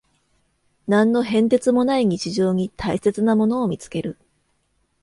[0.87, 4.17] 何の変哲もない日常に大切なものを見つける